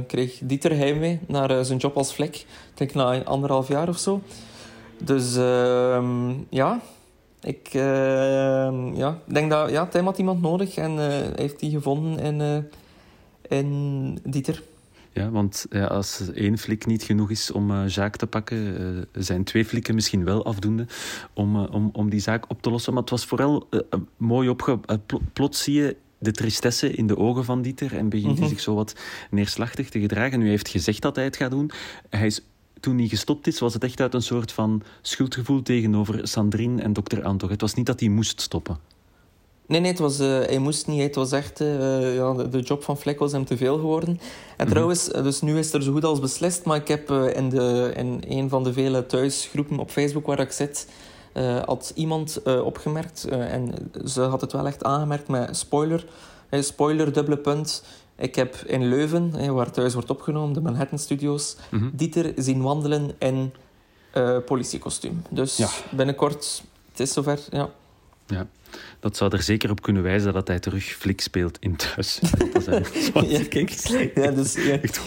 kreeg 0.08 0.40
Dieter 0.44 0.76
heimwee 0.76 1.20
naar 1.28 1.66
zijn 1.66 1.78
job 1.78 1.98
als 1.98 2.14
vlek. 2.14 2.36
Ik 2.36 2.46
denk 2.74 2.94
na 2.94 3.24
anderhalf 3.24 3.68
jaar 3.68 3.88
of 3.88 3.98
zo. 3.98 4.22
Dus 5.04 5.36
ehm, 5.36 6.32
ja, 6.50 6.80
ik 7.42 7.70
ehm, 7.72 8.96
ja, 8.96 9.20
denk 9.26 9.50
dat 9.50 9.70
ja, 9.70 9.86
Tim 9.86 10.06
had 10.06 10.18
iemand 10.18 10.42
nodig 10.42 10.76
en 10.76 10.98
heeft 11.36 11.60
die 11.60 11.72
gevonden 11.72 12.20
in, 12.20 12.68
in 13.48 14.20
Dieter. 14.24 14.64
Ja, 15.16 15.30
want 15.30 15.66
ja, 15.70 15.86
als 15.86 16.32
één 16.34 16.58
flik 16.58 16.86
niet 16.86 17.04
genoeg 17.04 17.30
is 17.30 17.52
om 17.52 17.72
uh, 17.72 17.84
zaak 17.86 18.16
te 18.16 18.28
pakken, 18.28 18.82
uh, 18.82 19.24
zijn 19.24 19.44
twee 19.44 19.66
flikken 19.66 19.96
misschien 19.96 20.24
wel 20.24 20.46
afdoende 20.46 20.86
om, 21.34 21.56
uh, 21.56 21.74
om, 21.74 21.90
om 21.94 22.10
die 22.10 22.20
zaak 22.20 22.50
op 22.50 22.62
te 22.62 22.70
lossen. 22.70 22.94
Maar 22.94 23.02
het 23.02 23.12
was 23.12 23.26
vooral 23.26 23.70
mooi 24.18 24.50
opge... 24.50 24.80
plots 25.34 25.64
zie 25.64 25.74
je 25.74 25.96
de 26.18 26.32
tristesse 26.32 26.92
in 26.92 27.08
de 27.08 27.18
ogen 27.18 27.46
van 27.46 27.62
Dieter 27.62 27.98
en 27.98 28.10
begint 28.10 28.32
hij 28.32 28.42
mhm. 28.42 28.50
zich 28.50 28.60
zo 28.60 28.76
wat 28.76 28.96
neerslachtig 29.30 29.90
te 29.90 30.00
gedragen. 30.00 30.38
Nu 30.38 30.44
hij 30.44 30.54
heeft 30.54 30.70
gezegd 30.70 31.02
dat 31.02 31.16
hij 31.16 31.26
het 31.26 31.38
gaat 31.38 31.52
doen. 31.52 31.72
Hij 32.10 32.26
is 32.26 32.42
toen 32.80 32.98
hij 32.98 33.08
gestopt 33.08 33.48
is, 33.48 33.60
was 33.60 33.74
het 33.74 33.84
echt 33.84 34.02
uit 34.02 34.14
een 34.14 34.22
soort 34.22 34.52
van 34.52 34.84
schuldgevoel 35.02 35.62
tegenover 35.62 36.28
Sandrine 36.28 36.82
en 36.82 36.94
dokter 36.94 37.24
Antoch. 37.24 37.50
Het 37.50 37.62
was 37.62 37.74
niet 37.74 37.86
dat 37.86 38.00
hij 38.00 38.10
moest 38.10 38.42
stoppen. 38.42 38.80
Nee, 39.68 39.80
nee, 39.80 39.92
het 39.92 40.00
was, 40.00 40.20
uh, 40.20 40.28
hij 40.28 40.58
moest 40.58 40.88
niet. 40.88 41.02
Het 41.02 41.16
was 41.16 41.32
echt, 41.32 41.62
uh, 41.62 42.16
ja, 42.16 42.34
de, 42.34 42.50
de, 42.50 42.60
job 42.60 42.84
van 42.84 42.98
Vlek 42.98 43.20
was 43.20 43.32
hem 43.32 43.46
te 43.46 43.58
veel 43.58 43.76
geworden. 43.76 44.20
En 44.58 44.66
mm 44.66 44.72
trouwens, 44.72 45.08
dus 45.08 45.42
nu 45.42 45.58
is 45.58 45.74
er 45.74 45.84
zo 45.84 45.92
goed 45.92 46.04
als 46.04 46.20
beslist, 46.20 46.66
maar 46.66 46.78
ik 46.78 46.88
heb 46.88 47.12
uh, 47.12 47.36
in, 47.36 47.50
de, 47.50 47.92
in 47.96 48.24
een 48.28 48.50
van 48.50 48.64
de 48.64 48.74
vele 48.74 49.06
thuisgroepen 49.06 49.80
op 49.80 49.90
Facebook 49.90 50.26
waar 50.26 50.40
ik 50.40 50.52
zit, 50.52 50.88
had 51.66 51.92
iemand 51.96 52.42
opgemerkt, 52.44 53.26
en 53.26 53.92
ze 54.06 54.22
had 54.22 54.42
het 54.42 54.52
wel 54.52 54.68
echt 54.68 54.84
aangemerkt 54.84 55.28
met 55.28 55.58
spoiler, 55.58 56.06
spoiler, 56.52 57.14
dubbele 57.14 57.38
punt. 57.38 57.84
Ik 58.16 58.36
heb 58.36 58.56
in 58.56 58.88
Leuven, 58.88 59.54
waar 59.54 59.72
thuis 59.72 59.94
wordt 59.94 60.10
opgenomen, 60.10 60.54
de 60.54 60.62
Manhattan 60.62 61.00
Studios, 61.00 61.56
mm 61.72 61.92
Dieter 61.94 62.34
zien 62.36 62.62
wandelen 62.62 63.16
in 63.18 63.54
politiekostuum. 64.46 65.22
Dus 65.30 65.58
ja. 65.58 65.70
binnenkort, 65.92 66.64
het 66.92 67.00
is 67.00 67.14
zover, 67.14 67.40
ja. 67.52 67.70
Ja, 68.28 68.48
dat 69.00 69.18
zou 69.18 69.32
er 69.32 69.42
zeker 69.42 69.70
op 69.70 69.82
kunnen 69.82 70.04
wijzen 70.04 70.34
dat 70.34 70.48
hij 70.48 70.60
terug 70.60 70.84
flik 70.84 71.22
speelt 71.22 71.58
in 71.60 71.76
thuis. 71.76 72.20
ja, 73.28 73.44
kijk. 73.50 73.70
Ja, 74.16 74.32
dus, 74.32 74.54
ja. 74.54 74.80
Echt 74.82 75.02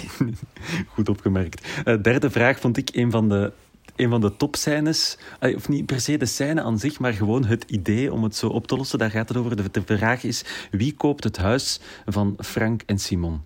goed 0.89 1.09
opgemerkt. 1.09 1.67
Uh, 1.85 2.03
derde 2.03 2.31
vraag 2.31 2.61
vond 2.61 2.77
ik 2.77 2.91
een 2.93 3.11
van 3.11 3.29
de, 3.29 3.53
een 3.97 4.11
van 4.11 4.21
de 4.21 4.37
topscènes. 4.37 5.19
Uh, 5.41 5.57
of 5.57 5.69
niet 5.69 5.87
per 5.87 6.01
se 6.01 6.17
de 6.17 6.27
scène 6.27 6.63
aan 6.63 6.79
zich, 6.79 6.99
maar 6.99 7.13
gewoon 7.13 7.45
het 7.45 7.65
idee 7.67 8.13
om 8.13 8.23
het 8.23 8.37
zo 8.37 8.49
op 8.49 8.67
te 8.67 8.77
lossen. 8.77 8.99
Daar 8.99 9.11
gaat 9.11 9.29
het 9.29 9.39
over. 9.39 9.57
De, 9.57 9.71
de 9.71 9.97
vraag 9.97 10.23
is, 10.23 10.45
wie 10.71 10.95
koopt 10.95 11.25
het 11.25 11.37
huis 11.37 11.81
van 12.07 12.35
Frank 12.39 12.83
en 12.87 12.99
Simon? 12.99 13.43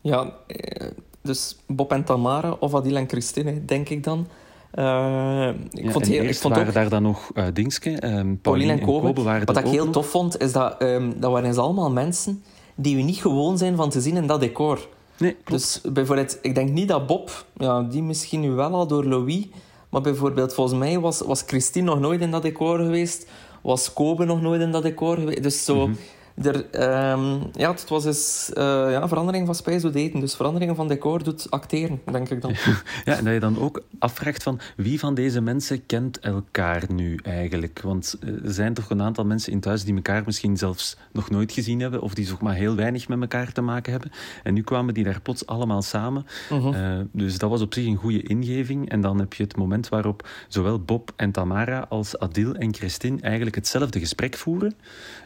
Ja, 0.00 0.34
eh, 0.46 0.90
dus 1.22 1.56
Bob 1.66 1.92
en 1.92 2.04
Tamara 2.04 2.50
of 2.50 2.74
Adil 2.74 2.96
en 2.96 3.08
Christine, 3.08 3.64
denk 3.64 3.88
ik 3.88 4.04
dan. 4.04 4.28
Uh, 4.78 5.48
ik 5.70 5.90
vond 5.90 6.06
heel, 6.06 6.24
ik 6.24 6.36
vond 6.36 6.54
waren 6.54 6.68
ook, 6.68 6.74
daar 6.74 6.88
dan 6.88 7.02
nog 7.02 7.30
uh, 7.34 7.44
Dingske, 7.52 8.16
um, 8.18 8.40
Pauline 8.40 8.72
en 8.72 8.80
Kobe. 8.80 9.22
waren 9.22 9.46
Wat 9.46 9.56
ik 9.56 9.66
heel 9.66 9.90
tof 9.90 10.06
vond, 10.06 10.40
is 10.40 10.52
dat 10.52 10.82
um, 10.82 11.20
dat 11.20 11.32
waren 11.32 11.56
allemaal 11.56 11.90
mensen 11.90 12.42
die 12.74 12.96
we 12.96 13.02
niet 13.02 13.16
gewoon 13.16 13.58
zijn 13.58 13.76
van 13.76 13.90
te 13.90 14.00
zien 14.00 14.16
in 14.16 14.26
dat 14.26 14.40
decor. 14.40 14.88
Nee, 15.18 15.36
Dus 15.44 15.80
bijvoorbeeld, 15.92 16.38
ik 16.42 16.54
denk 16.54 16.70
niet 16.70 16.88
dat 16.88 17.06
Bob, 17.06 17.44
ja, 17.56 17.82
die 17.82 18.02
misschien 18.02 18.40
nu 18.40 18.50
wel 18.50 18.74
al 18.74 18.86
door 18.86 19.04
Louis, 19.04 19.46
maar 19.88 20.00
bijvoorbeeld 20.00 20.54
volgens 20.54 20.78
mij 20.78 21.00
was, 21.00 21.20
was 21.20 21.42
Christine 21.46 21.86
nog 21.86 22.00
nooit 22.00 22.20
in 22.20 22.30
dat 22.30 22.42
decor 22.42 22.78
geweest. 22.78 23.26
was 23.62 23.92
Kobe 23.92 24.24
nog 24.24 24.40
nooit 24.40 24.60
in 24.60 24.70
dat 24.70 24.82
decor 24.82 25.16
geweest. 25.16 25.42
Dus 25.42 25.64
zo... 25.64 25.86
Mhm. 25.86 25.96
Er, 26.42 26.70
ehm, 26.70 27.38
ja, 27.52 27.70
het 27.70 27.88
was 27.88 28.02
dus 28.02 28.52
eh, 28.52 28.90
ja, 28.90 29.08
verandering 29.08 29.46
van 29.46 29.54
spijs 29.54 29.82
doet 29.82 29.94
eten. 29.94 30.20
Dus 30.20 30.34
verandering 30.34 30.76
van 30.76 30.88
decor 30.88 31.22
doet 31.22 31.50
acteren, 31.50 32.00
denk 32.10 32.28
ik 32.28 32.40
dan. 32.40 32.54
Ja, 33.04 33.16
en 33.16 33.24
dat 33.24 33.32
je 33.32 33.40
dan 33.40 33.58
ook 33.58 33.82
afvraagt 33.98 34.42
van 34.42 34.60
wie 34.76 34.98
van 34.98 35.14
deze 35.14 35.40
mensen 35.40 35.86
kent 35.86 36.18
elkaar 36.18 36.82
nu 36.92 37.18
eigenlijk? 37.22 37.80
Want 37.82 38.16
eh, 38.20 38.28
er 38.28 38.52
zijn 38.52 38.74
toch 38.74 38.90
een 38.90 39.02
aantal 39.02 39.24
mensen 39.24 39.52
in 39.52 39.60
thuis 39.60 39.84
die 39.84 39.94
elkaar 39.94 40.22
misschien 40.24 40.56
zelfs 40.56 40.96
nog 41.12 41.30
nooit 41.30 41.52
gezien 41.52 41.80
hebben 41.80 42.00
of 42.00 42.14
die 42.14 42.26
toch 42.26 42.40
maar 42.40 42.54
heel 42.54 42.74
weinig 42.74 43.08
met 43.08 43.20
elkaar 43.20 43.52
te 43.52 43.60
maken 43.60 43.92
hebben. 43.92 44.10
En 44.42 44.54
nu 44.54 44.62
kwamen 44.62 44.94
die 44.94 45.04
daar 45.04 45.20
plots 45.20 45.46
allemaal 45.46 45.82
samen. 45.82 46.26
Mhm. 46.50 46.72
Eh, 46.72 46.98
dus 47.12 47.38
dat 47.38 47.50
was 47.50 47.60
op 47.60 47.74
zich 47.74 47.86
een 47.86 47.96
goede 47.96 48.22
ingeving. 48.22 48.88
En 48.90 49.00
dan 49.00 49.18
heb 49.18 49.32
je 49.34 49.42
het 49.42 49.56
moment 49.56 49.88
waarop 49.88 50.28
zowel 50.48 50.80
Bob 50.80 51.12
en 51.16 51.30
Tamara 51.30 51.86
als 51.88 52.18
Adil 52.18 52.54
en 52.54 52.74
Christine 52.74 53.20
eigenlijk 53.20 53.56
hetzelfde 53.56 53.98
gesprek 53.98 54.36
voeren. 54.36 54.74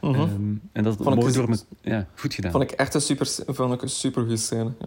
Mhm. 0.00 0.14
Ehm, 0.14 0.54
en 0.72 0.82
dat 0.82 0.98
Vond 1.02 1.16
ik 1.16 1.22
mooi 1.22 1.32
dus- 1.32 1.34
door 1.34 1.48
me... 1.48 1.90
Ja, 1.90 2.06
goed 2.14 2.34
gedaan. 2.34 2.50
Vond 2.50 2.64
ik 2.64 2.70
echt 2.70 2.94
een 2.94 3.00
super, 3.00 3.26
vond 3.46 3.72
ik 3.72 3.82
een 3.82 3.88
super 3.88 4.22
goede 4.22 4.36
scène. 4.36 4.72
Ja. 4.78 4.86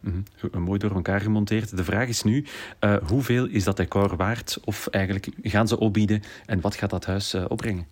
Mhm. 0.00 0.62
Mooi 0.62 0.78
door 0.78 0.94
elkaar 0.94 1.20
gemonteerd. 1.20 1.76
De 1.76 1.84
vraag 1.84 2.08
is 2.08 2.22
nu, 2.22 2.44
eh, 2.78 2.94
hoeveel 3.08 3.46
is 3.46 3.64
dat 3.64 3.76
decor 3.76 4.16
waard? 4.16 4.58
Of 4.64 4.86
eigenlijk 4.86 5.28
gaan 5.42 5.68
ze 5.68 5.78
opbieden 5.78 6.22
en 6.46 6.60
wat 6.60 6.74
gaat 6.74 6.90
dat 6.90 7.04
huis 7.04 7.34
eh, 7.34 7.44
opbrengen? 7.48 7.86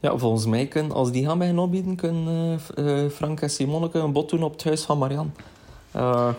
Ja, 0.00 0.16
volgens 0.16 0.46
mij 0.46 0.66
kunnen, 0.66 0.92
als 0.92 1.12
die 1.12 1.26
gaan 1.26 1.38
bij 1.38 1.46
hen 1.46 1.58
opbieden, 1.58 1.96
kunnen 1.96 2.60
eh, 2.74 3.08
Frank 3.08 3.40
en 3.40 3.50
Simonneke 3.50 3.98
een 3.98 4.12
bod 4.12 4.30
doen 4.30 4.42
op 4.42 4.52
het 4.52 4.64
huis 4.64 4.82
van 4.82 4.98
Marianne. 4.98 5.30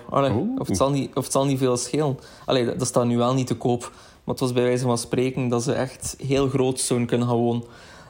Allee, 0.09 0.31
Oeh. 0.31 0.59
of, 0.59 0.67
het 0.67 0.77
zal 0.77 0.91
niet, 0.91 1.15
of 1.15 1.23
het 1.23 1.31
zal 1.31 1.45
niet 1.45 1.57
veel 1.57 1.77
schelen. 1.77 2.19
Allee, 2.45 2.65
dat, 2.65 2.79
dat 2.79 2.87
staat 2.87 3.05
nu 3.05 3.17
wel 3.17 3.33
niet 3.33 3.47
te 3.47 3.55
koop. 3.55 3.81
Maar 4.23 4.33
het 4.35 4.39
was 4.39 4.53
bij 4.53 4.63
wijze 4.63 4.83
van 4.83 4.97
spreken 4.97 5.47
dat 5.47 5.63
ze 5.63 5.73
echt 5.73 6.15
heel 6.23 6.49
groot 6.49 6.79
zouden 6.79 7.07
kunnen 7.07 7.27
gaan 7.27 7.37
wonen. 7.37 7.63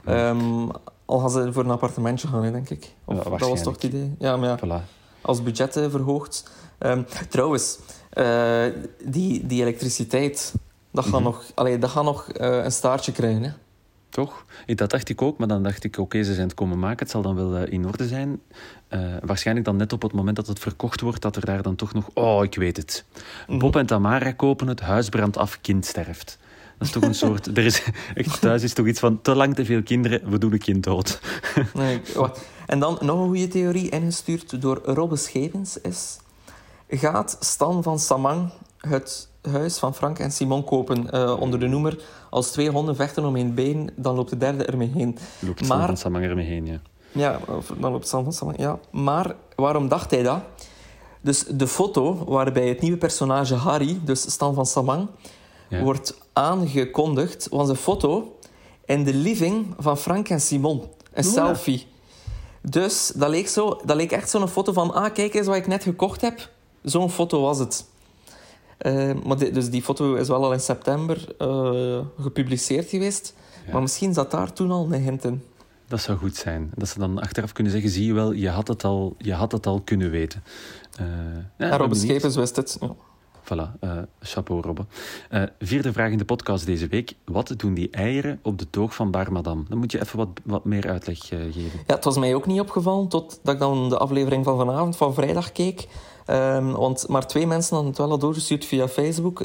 Ehm, 0.05 0.69
al 1.11 1.19
gaan 1.19 1.29
ze 1.29 1.53
voor 1.53 1.63
een 1.63 1.69
appartementje 1.71 2.27
gaan, 2.27 2.43
hè, 2.43 2.51
denk 2.51 2.69
ik. 2.69 2.93
Of, 3.05 3.23
Ja, 3.23 3.29
dat 3.37 3.49
was 3.49 3.63
toch 3.63 3.73
het 3.73 3.83
idee? 3.83 4.15
Ja, 4.19 4.37
maar 4.37 4.49
ja, 4.49 4.59
Voilà. 4.83 4.85
als 5.21 5.43
budget 5.43 5.73
verhoogt. 5.73 6.51
Ehm, 6.77 7.03
trouwens, 7.29 7.79
eh, 8.09 8.63
die, 9.05 9.45
die 9.47 9.61
elektriciteit, 9.61 10.53
dat 10.91 11.03
gaat 11.03 11.13
Mhm. 11.13 11.23
nog, 11.23 11.43
allee, 11.55 11.77
dat 11.79 11.89
gaat 11.89 12.03
nog 12.03 12.29
eh, 12.29 12.63
een 12.63 12.71
staartje 12.71 13.11
krijgen. 13.11 13.43
Hè? 13.43 13.49
Toch? 14.09 14.45
Dat 14.65 14.89
dacht 14.89 15.09
ik 15.09 15.21
ook, 15.21 15.37
maar 15.37 15.47
dan 15.47 15.63
dacht 15.63 15.83
ik, 15.83 15.97
oké, 15.97 16.23
ze 16.23 16.33
zijn 16.33 16.47
het 16.47 16.55
komen 16.55 16.79
maken. 16.79 16.99
Het 16.99 17.09
zal 17.09 17.21
dan 17.21 17.35
wel 17.35 17.55
eh, 17.55 17.71
in 17.73 17.85
orde 17.87 18.07
zijn. 18.07 18.41
Waarschijnlijk 19.25 19.65
dan 19.65 19.75
net 19.75 19.93
op 19.93 20.01
het 20.01 20.11
moment 20.13 20.35
dat 20.35 20.47
het 20.47 20.59
verkocht 20.59 21.01
wordt, 21.01 21.21
dat 21.21 21.35
er 21.35 21.45
daar 21.45 21.61
dan 21.61 21.75
toch 21.75 21.93
nog... 21.93 22.09
Oh, 22.13 22.43
ik 22.43 22.55
weet 22.55 22.77
het. 22.77 23.05
Mhm. 23.47 23.59
Bob 23.59 23.75
en 23.75 23.85
Tamara 23.85 24.31
kopen 24.31 24.67
het, 24.67 24.79
huis 24.79 25.09
brandt 25.09 25.37
af, 25.37 25.61
kind 25.61 25.85
sterft. 25.85 26.37
Dat 26.81 26.89
is 26.89 26.95
toch 26.95 27.03
een 27.03 27.15
soort... 27.15 27.57
Er 27.57 27.65
is, 27.65 27.83
echt, 28.15 28.41
thuis 28.41 28.63
is 28.63 28.73
toch 28.73 28.85
iets 28.87 28.99
van, 28.99 29.21
te 29.21 29.35
lang 29.35 29.55
te 29.55 29.65
veel 29.65 29.83
kinderen, 29.83 30.29
we 30.29 30.37
doen 30.37 30.51
een 30.53 30.59
kind 30.59 30.83
dood. 30.83 31.19
Nee, 31.73 32.01
wacht. 32.15 32.41
En 32.67 32.79
dan 32.79 32.97
nog 33.01 33.19
een 33.19 33.25
goede 33.27 33.47
theorie 33.47 33.89
ingestuurd 33.89 34.61
door 34.61 34.81
Robbe 34.85 35.15
Schevens 35.15 35.77
is... 35.81 36.17
Gaat 36.89 37.37
Stan 37.39 37.83
van 37.83 37.99
Samang 37.99 38.49
het 38.77 39.29
huis 39.51 39.77
van 39.77 39.95
Frank 39.95 40.19
en 40.19 40.31
Simon 40.31 40.63
kopen 40.63 41.11
eh, 41.11 41.39
onder 41.39 41.59
de 41.59 41.67
noemer 41.67 41.97
als 42.29 42.51
twee 42.51 42.69
honden 42.71 42.95
vechten 42.95 43.25
om 43.25 43.35
één 43.35 43.53
been, 43.53 43.89
dan 43.95 44.15
loopt 44.15 44.29
de 44.29 44.37
derde 44.37 44.65
ermee 44.65 44.91
heen. 44.95 45.17
Loopt 45.39 45.67
Maar- 45.67 45.77
maar... 45.77 45.87
van 45.87 45.97
Samang 45.97 46.25
ermee 46.25 46.45
heen, 46.45 46.65
ja. 46.65 46.79
Ja, 47.11 47.39
dan 47.79 47.91
loopt 47.91 48.07
Stan 48.07 48.23
van 48.23 48.33
Samang, 48.33 48.57
ja. 48.59 48.79
Maar 48.91 49.35
waarom 49.55 49.87
dacht 49.87 50.11
hij 50.11 50.23
dat? 50.23 50.41
Dus 51.21 51.43
de 51.45 51.67
foto 51.67 52.25
waarbij 52.27 52.67
het 52.67 52.81
nieuwe 52.81 52.97
personage 52.97 53.55
Harry, 53.55 53.99
dus 54.03 54.31
Stan 54.31 54.53
van 54.53 54.65
Samang, 54.65 55.07
Ja. 55.69 55.81
wordt 55.83 56.17
aangekondigd, 56.33 57.47
was 57.49 57.69
een 57.69 57.75
foto 57.75 58.39
in 58.85 59.03
de 59.03 59.13
living 59.13 59.65
van 59.77 59.97
Frank 59.97 60.29
en 60.29 60.41
Simon. 60.41 60.81
Een 61.13 61.25
Oeh. 61.25 61.33
selfie. 61.33 61.87
Dus 62.61 63.11
dat 63.15 63.29
leek, 63.29 63.47
zo, 63.47 63.79
dat 63.85 63.95
leek 63.95 64.11
echt 64.11 64.29
zo'n 64.29 64.47
foto 64.47 64.73
van, 64.73 64.93
ah, 64.93 65.13
kijk 65.13 65.33
eens 65.33 65.47
wat 65.47 65.55
ik 65.55 65.67
net 65.67 65.83
gekocht 65.83 66.21
heb. 66.21 66.49
Zo'n 66.83 67.09
foto 67.09 67.41
was 67.41 67.59
het. 67.59 67.85
Eh, 68.77 69.11
maar 69.25 69.37
dus 69.37 69.69
die 69.69 69.81
foto 69.81 70.13
is 70.15 70.27
wel 70.27 70.43
al 70.43 70.53
in 70.53 70.59
september 70.59 71.35
eh, 71.37 71.99
gepubliceerd 72.19 72.89
geweest. 72.89 73.33
Ja. 73.65 73.71
Maar 73.71 73.81
misschien 73.81 74.13
zat 74.13 74.31
daar 74.31 74.53
toen 74.53 74.71
al 74.71 74.87
een 74.91 75.01
hint 75.01 75.23
in. 75.23 75.43
Dat 75.87 76.01
zou 76.01 76.17
goed 76.17 76.35
zijn. 76.35 76.71
Dat 76.75 76.87
ze 76.87 76.99
dan 76.99 77.19
achteraf 77.19 77.51
kunnen 77.51 77.73
zeggen, 77.73 77.91
zie 77.91 78.05
je 78.05 78.13
wel, 78.13 78.31
je 78.31 78.49
had 78.49 78.67
het 78.67 78.83
al, 78.83 79.15
je 79.17 79.33
had 79.33 79.51
het 79.51 79.65
al 79.65 79.81
kunnen 79.81 80.09
weten. 80.09 80.43
Eh 80.97 81.05
ja, 81.57 81.77
benieuwd. 81.77 81.97
Schepens 81.97 82.35
wist 82.35 82.55
het. 82.55 82.77
Ja. 82.81 82.95
Voilà, 83.51 83.79
eh, 83.79 83.91
chapeau 84.19 84.61
Robbe. 84.61 84.85
Eh, 85.29 85.43
vierde 85.59 85.93
vraag 85.93 86.11
in 86.11 86.17
de 86.17 86.25
podcast 86.25 86.65
deze 86.65 86.87
week. 86.87 87.13
Wat 87.25 87.53
doen 87.57 87.73
die 87.73 87.89
eieren 87.89 88.39
op 88.43 88.57
de 88.59 88.69
toog 88.69 88.95
van 88.95 89.11
Bar 89.11 89.31
Madame? 89.31 89.63
Dan 89.69 89.77
moet 89.77 89.91
je 89.91 90.01
even 90.01 90.17
wat, 90.17 90.27
wat 90.43 90.65
meer 90.65 90.89
uitleg 90.89 91.31
eh, 91.31 91.39
geven. 91.39 91.79
Ja, 91.87 91.95
het 91.95 92.03
was 92.03 92.17
mij 92.17 92.35
ook 92.35 92.45
niet 92.45 92.59
opgevallen 92.59 93.07
totdat 93.07 93.53
ik 93.53 93.59
dan 93.59 93.89
de 93.89 93.97
aflevering 93.97 94.45
van 94.45 94.57
vanavond, 94.57 94.97
van 94.97 95.13
vrijdag, 95.13 95.51
keek. 95.51 95.87
Ehm, 96.25 96.71
want 96.71 97.07
maar 97.07 97.27
twee 97.27 97.47
mensen 97.47 97.73
hadden 97.75 97.93
het 97.93 98.01
wel 98.07 98.17
doorgestuurd 98.17 98.65
via 98.65 98.87
Facebook. 98.87 99.41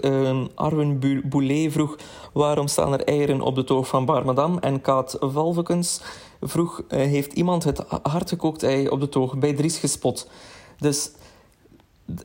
Arwin 0.55 0.99
Bu- 0.99 1.23
Boulet 1.29 1.73
vroeg 1.73 1.97
waarom 2.33 2.67
staan 2.67 2.93
er 2.93 3.05
eieren 3.05 3.41
op 3.41 3.55
de 3.55 3.65
toog 3.65 3.89
van 3.89 4.05
Bar 4.05 4.25
Madame. 4.25 4.61
En 4.61 4.81
Kaat 4.81 5.17
Valvekens 5.21 6.01
vroeg, 6.41 6.83
heeft 6.89 7.33
iemand 7.33 7.65
het 7.65 7.85
hardgekookt 8.03 8.63
ei 8.63 8.89
op 8.89 9.01
de 9.01 9.09
toog 9.09 9.39
bij 9.39 9.53
Dries 9.55 9.79
gespot? 9.79 10.31
Dus 10.79 11.11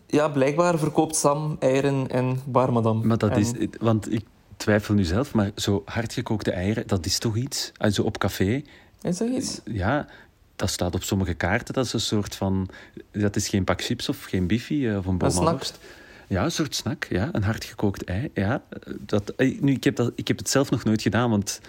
ja, 0.08 0.28
blijkbaar 0.30 0.80
verkoopt 0.80 1.16
Sam 1.16 1.56
eieren 1.60 2.08
in 2.08 2.40
Bar 2.46 2.74
Madame. 2.74 3.06
Maar 3.06 3.18
dat 3.18 3.32
En- 3.32 3.40
is, 3.40 3.52
want 3.80 4.12
ik 4.14 4.26
twijfel 4.58 4.94
nu 4.94 5.04
zelf, 5.04 5.34
maar 5.34 5.52
zo 5.56 5.82
hardgekookte 5.86 6.52
eieren, 6.52 6.88
dat 6.88 7.06
is 7.06 7.20
toch 7.20 7.36
iets? 7.36 7.72
Zo 7.92 8.02
op 8.04 8.18
café, 8.18 8.62
Is 9.02 9.18
dat 9.18 9.30
iets? 9.30 9.62
ja, 9.66 10.08
dat 10.56 10.70
staat 10.70 10.96
op 10.96 11.04
sommige 11.04 11.34
kaarten. 11.34 11.74
Dat 11.74 11.86
is 11.86 11.94
een 11.94 12.00
soort 12.00 12.36
van, 12.36 12.70
dat 13.12 13.36
is 13.36 13.48
geen 13.48 13.64
pak 13.64 13.82
chips 13.84 14.10
of 14.10 14.24
geen 14.24 14.48
biffy 14.48 14.86
eh, 14.88 14.98
of 14.98 15.06
een 15.06 15.18
snack. 15.20 15.34
bomalworst. 15.34 15.80
Ja, 16.28 16.44
een 16.44 16.52
soort 16.52 16.76
snack, 16.76 17.08
ja. 17.10 17.30
Een 17.32 17.44
hardgekookt 17.44 18.04
ei, 18.04 18.30
ja. 18.34 18.64
Dat, 19.00 19.30
eh, 19.30 19.62
nu, 19.62 19.72
ik, 19.74 19.84
heb 19.84 19.96
dat, 19.96 20.12
ik 20.16 20.28
heb 20.28 20.38
het 20.38 20.50
zelf 20.50 20.70
nog 20.72 20.84
nooit 20.84 21.02
gedaan, 21.02 21.30
want 21.30 21.62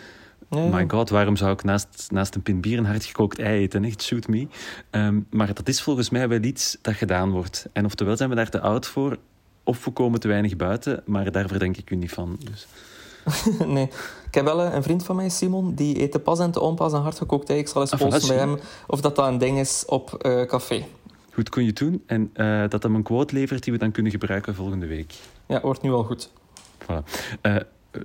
My 0.56 0.84
god, 0.88 1.10
waarom 1.10 1.36
zou 1.36 1.52
ik 1.52 1.64
naast, 1.64 2.06
naast 2.10 2.34
een 2.34 2.42
pint 2.42 2.60
bier 2.60 2.78
een 2.78 2.84
hardgekookt 2.84 3.38
ei 3.38 3.60
eten? 3.60 3.84
Echt, 3.84 4.02
shoot 4.02 4.28
me. 4.28 4.46
Ehm, 4.90 5.20
maar 5.30 5.54
dat 5.54 5.68
is 5.68 5.82
volgens 5.82 6.10
mij 6.10 6.28
wel 6.28 6.42
iets 6.42 6.78
dat 6.82 6.94
gedaan 6.94 7.30
wordt. 7.30 7.66
En 7.72 7.84
oftewel 7.84 8.16
zijn 8.16 8.28
we 8.28 8.34
daar 8.34 8.50
te 8.50 8.60
oud 8.60 8.86
voor, 8.86 9.18
of 9.64 9.84
we 9.84 9.90
komen 9.90 10.20
te 10.20 10.28
weinig 10.28 10.56
buiten, 10.56 11.02
maar 11.06 11.32
daar 11.32 11.48
verdenk 11.48 11.76
ik 11.76 11.90
u 11.90 11.96
niet 11.96 12.12
van. 12.12 12.38
Dus. 12.50 12.66
nee. 13.66 13.88
Ik 14.26 14.34
heb 14.34 14.44
wel 14.44 14.62
eh, 14.62 14.74
een 14.74 14.82
vriend 14.82 15.04
van 15.04 15.16
mij, 15.16 15.28
Simon, 15.28 15.74
die 15.74 16.00
eet 16.00 16.22
pas 16.22 16.38
en 16.38 16.50
te 16.50 16.60
onpas 16.60 16.92
een 16.92 17.02
hardgekookt 17.02 17.50
ei. 17.50 17.58
Ik 17.58 17.68
zal 17.68 17.80
eens 17.80 17.92
Ah, 17.92 17.98
polsen 17.98 18.28
bij 18.28 18.36
hem 18.36 18.58
of 18.86 19.00
dat 19.00 19.16
dat 19.16 19.26
een 19.26 19.38
ding 19.38 19.58
is 19.58 19.84
op 19.86 20.14
eh, 20.14 20.42
café. 20.42 20.84
Goed 21.32 21.48
kun 21.48 21.64
je 21.64 21.72
doen 21.72 22.02
en 22.06 22.30
eh, 22.32 22.68
dat 22.68 22.82
hem 22.82 22.94
een 22.94 23.02
quote 23.02 23.34
levert 23.34 23.64
die 23.64 23.72
we 23.72 23.78
dan 23.78 23.90
kunnen 23.90 24.12
gebruiken 24.12 24.54
volgende 24.54 24.86
week. 24.86 25.14
Ja, 25.46 25.60
wordt 25.60 25.82
nu 25.82 25.92
al 25.92 26.04
goed. 26.04 26.30
Voilà. 26.82 27.02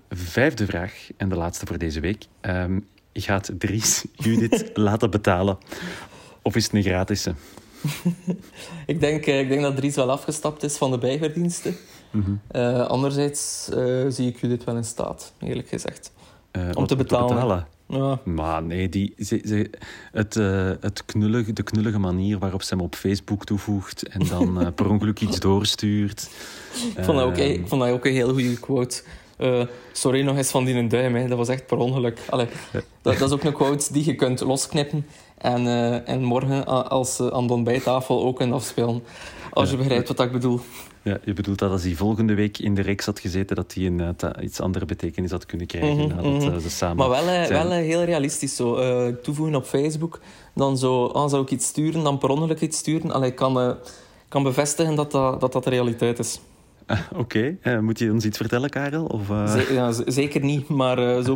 Vijfde 0.09 0.65
vraag, 0.65 1.09
en 1.17 1.29
de 1.29 1.35
laatste 1.35 1.65
voor 1.65 1.77
deze 1.77 1.99
week. 1.99 2.25
Ehm, 2.41 2.79
gaat 3.13 3.49
Dries 3.57 4.05
Judith 4.15 4.69
laten 4.73 5.09
betalen? 5.09 5.57
Of 6.41 6.55
is 6.55 6.63
het 6.63 6.73
een 6.73 6.83
gratis? 6.83 7.27
Ik 8.85 8.99
denk, 8.99 9.25
eh, 9.25 9.39
ik 9.39 9.47
denk 9.49 9.61
dat 9.61 9.75
Dries 9.75 9.95
wel 9.95 10.11
afgestapt 10.11 10.63
is 10.63 10.77
van 10.77 10.91
de 10.91 10.97
bijverdiensten. 10.97 11.75
Mhm. 12.11 12.31
Eh, 12.47 12.85
anderzijds 12.85 13.69
eh, 13.69 14.05
zie 14.07 14.27
ik 14.27 14.41
u 14.41 14.47
dit 14.47 14.63
wel 14.63 14.75
in 14.75 14.83
staat, 14.83 15.33
eerlijk 15.39 15.67
gezegd. 15.67 16.11
Om 16.51 16.73
wat 16.73 16.87
te 16.87 16.95
betalen. 16.95 17.67
Ja, 17.87 18.19
Maar 18.23 18.63
nee, 18.63 18.89
die, 18.89 19.13
ze, 19.17 19.41
ze, 19.45 19.69
het, 20.11 20.33
het 20.81 21.05
knullige, 21.05 21.53
de 21.53 21.63
knullige 21.63 21.99
manier 21.99 22.37
waarop 22.39 22.61
ze 22.61 22.75
hem 22.75 22.83
op 22.83 22.95
Facebook 22.95 23.45
toevoegt 23.45 24.07
en 24.07 24.27
dan 24.27 24.73
per 24.73 24.89
ongeluk 24.89 25.21
iets 25.25 25.39
doorstuurt. 25.39 26.29
ik, 26.97 27.03
vond 27.03 27.17
dat 27.17 27.27
ook, 27.27 27.37
Ehm, 27.37 27.51
ik 27.51 27.67
vond 27.67 27.81
dat 27.81 27.91
ook 27.91 28.05
een 28.05 28.13
heel 28.13 28.33
goede 28.33 28.59
quote. 28.59 29.03
Eh, 29.37 29.61
sorry 29.91 30.21
nog 30.21 30.37
eens 30.37 30.51
van 30.51 30.65
die 30.65 30.75
een 30.75 30.87
duim, 30.87 31.15
hè. 31.15 31.27
dat 31.27 31.37
was 31.37 31.47
echt 31.47 31.65
per 31.67 31.77
ongeluk. 31.77 32.19
Allee, 32.29 32.47
dat, 32.71 32.83
dat 33.01 33.21
is 33.21 33.31
ook 33.31 33.43
een 33.43 33.53
quote 33.53 33.93
die 33.93 34.05
je 34.05 34.15
kunt 34.15 34.39
losknippen 34.41 35.05
en, 35.37 35.67
eh, 35.67 36.09
en 36.09 36.23
morgen 36.23 36.67
a- 36.67 36.81
als, 36.81 37.19
eh, 37.19 37.27
aan 37.27 37.47
de 37.47 37.53
ontbijttafel 37.53 38.23
ook 38.23 38.35
kunt 38.35 38.53
afspelen. 38.53 39.03
Als 39.51 39.69
je 39.71 39.77
begrijpt 39.77 40.07
wat 40.07 40.19
ik 40.19 40.31
bedoel. 40.31 40.59
Ja, 41.01 41.17
je 41.23 41.33
bedoelt 41.33 41.59
dat 41.59 41.71
als 41.71 41.83
hij 41.83 41.93
volgende 41.93 42.33
week 42.33 42.57
in 42.57 42.75
de 42.75 42.81
reeks 42.81 43.05
had 43.05 43.19
gezeten, 43.19 43.55
dat 43.55 43.73
hij 43.73 43.85
een 43.85 43.99
eh, 43.99 44.43
iets 44.43 44.59
andere 44.59 44.85
betekenis 44.85 45.31
had 45.31 45.45
kunnen 45.45 45.67
krijgen 45.67 45.97
Mhm, 45.97 46.07
nadat 46.07 46.23
mhm. 46.41 46.51
eh, 46.53 46.57
ze 46.57 46.69
samen 46.69 46.95
Maar 46.97 47.09
wel, 47.09 47.27
eh, 47.27 47.47
wel 47.47 47.71
eh, 47.71 47.77
heel 47.77 48.03
realistisch 48.03 48.55
zo. 48.55 48.75
Eh, 48.75 49.13
toevoegen 49.23 49.55
op 49.55 49.65
Facebook. 49.65 50.19
Dan 50.55 50.77
zo, 50.77 51.05
ah, 51.05 51.29
zou 51.29 51.41
ik 51.41 51.51
iets 51.51 51.67
sturen, 51.67 52.03
dan 52.03 52.17
per 52.17 52.29
ongeluk 52.29 52.61
iets 52.61 52.77
sturen. 52.77 53.11
Allee, 53.11 53.29
ik 53.29 53.35
kan, 53.35 53.59
eh, 53.59 53.71
kan 54.27 54.43
bevestigen 54.43 54.95
dat 54.95 55.11
dat, 55.11 55.39
dat 55.41 55.53
dat 55.53 55.63
de 55.63 55.69
realiteit 55.69 56.19
is. 56.19 56.39
Ah, 56.87 56.99
Oké, 57.21 57.57
Eh, 57.61 57.79
moet 57.79 57.99
je 57.99 58.11
ons 58.11 58.25
iets 58.25 58.37
vertellen, 58.37 58.69
Karel? 58.69 59.05
Of, 59.05 59.29
eh, 59.29 59.51
Ze- 59.51 59.73
ja, 59.73 59.91
z- 59.91 60.01
zeker 60.05 60.41
niet, 60.43 60.67
maar 60.67 60.97
eh, 61.17 61.23
zo, 61.25 61.35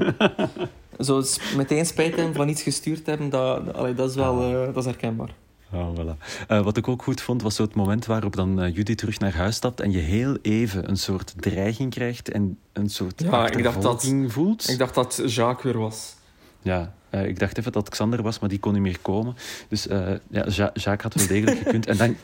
zo 1.08 1.22
s- 1.22 1.40
meteen 1.56 1.86
spijt 1.86 2.16
hebben 2.16 2.34
van 2.36 2.50
iets 2.50 2.62
gestuurd 2.64 3.06
hebben, 3.06 3.30
dat, 3.30 3.66
dat- 3.66 3.76
allee, 3.76 3.94
dat 3.94 4.10
is 4.10 4.16
wel 4.16 4.42
eh, 4.44 4.66
dat 4.66 4.78
is 4.78 4.86
herkenbaar. 4.86 5.30
Oh, 5.74 5.88
voilà. 5.98 6.18
Eh, 6.48 6.62
wat 6.64 6.78
ik 6.78 6.88
ook 6.88 7.04
goed 7.04 7.22
vond, 7.22 7.42
was 7.42 7.56
zo 7.56 7.64
het 7.64 7.76
moment 7.76 8.06
waarop 8.06 8.36
dan 8.36 8.72
Judy 8.72 8.96
terug 8.96 9.20
naar 9.20 9.34
huis 9.36 9.56
stapt 9.56 9.80
en 9.80 9.92
je 9.92 9.98
heel 10.00 10.38
even 10.42 10.90
een 10.90 10.98
soort 10.98 11.34
dreiging 11.38 11.92
krijgt 11.94 12.30
en 12.32 12.58
een 12.74 12.90
soort 12.90 13.22
Ja, 13.22 13.50
ik 13.52 13.64
dacht 13.64 13.82
dat- 13.82 14.14
voelt. 14.28 14.70
Ik 14.70 14.78
dacht 14.78 14.96
dat 14.96 15.22
Jacques 15.26 15.74
weer 15.74 15.82
was. 15.82 16.16
ja, 16.62 16.94
uh, 17.12 17.28
ik 17.28 17.40
dacht 17.40 17.58
even 17.58 17.72
dat 17.72 17.90
Xander 17.90 18.22
was, 18.22 18.40
maar 18.40 18.50
die 18.50 18.60
kon 18.60 18.74
niet 18.74 18.82
meer 18.82 19.00
komen. 19.02 19.36
Dus 19.68 19.88
uh, 19.88 20.10
ja, 20.30 20.46
ja 20.50 20.72
Jacques 20.74 21.02
had 21.02 21.14
wel 21.14 21.28
degelijk 21.28 21.58
gekund. 21.58 21.86
En 21.88 21.98
dan, 21.98 22.16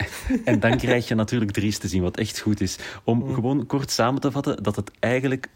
en 0.44 0.60
dan 0.60 0.76
krijg 0.76 1.08
je 1.08 1.14
natuurlijk 1.14 1.50
Dries 1.50 1.78
te 1.78 1.88
zien, 1.88 2.02
wat 2.02 2.16
echt 2.16 2.38
goed 2.38 2.60
is. 2.60 2.78
Om 3.04 3.18
mm. 3.18 3.34
gewoon 3.34 3.66
kort 3.66 3.90
samen 3.90 4.20
te 4.20 4.30
vatten 4.30 4.62
dat 4.62 4.76
het 4.76 4.90
eigenlijk 4.98 5.48